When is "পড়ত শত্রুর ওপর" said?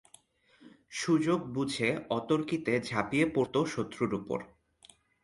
3.35-4.39